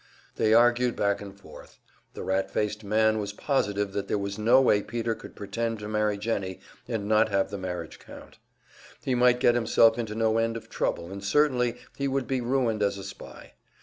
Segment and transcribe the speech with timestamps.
[0.35, 1.77] They argued back and forth.
[2.15, 5.87] The rat faced man was positive that there was no way Peter could pretend to
[5.87, 8.39] marry Jennie and not have the marriage count.
[9.03, 12.81] He might get himself into no end of trouble and certainly he would be ruined
[12.81, 13.53] as a spy.